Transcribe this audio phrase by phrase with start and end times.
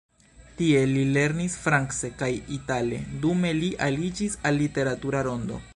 [0.61, 5.67] Tie li lernis france kaj itale, dume li aliĝis al literatura rondo.